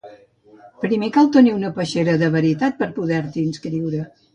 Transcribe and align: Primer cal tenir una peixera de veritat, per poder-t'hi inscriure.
Primer 0.85 1.09
cal 1.19 1.29
tenir 1.37 1.55
una 1.59 1.71
peixera 1.77 2.19
de 2.25 2.33
veritat, 2.41 2.83
per 2.85 2.93
poder-t'hi 3.01 3.51
inscriure. 3.51 4.07